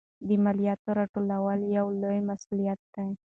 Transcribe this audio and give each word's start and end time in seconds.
د 0.27 0.29
مالیاتو 0.43 0.89
راټولول 0.99 1.59
یو 1.77 1.85
لوی 2.01 2.19
مسوولیت 2.29 2.79
دی. 2.93 3.09